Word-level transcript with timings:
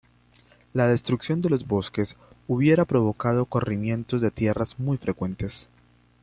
La 0.73 0.87
destrucción 0.87 1.41
de 1.41 1.51
los 1.51 1.67
bosques 1.67 2.17
hubiera 2.47 2.85
provocado 2.85 3.45
corrimientos 3.45 4.19
de 4.19 4.31
tierras 4.31 4.79
muy 4.79 4.97
frecuentes. 4.97 5.69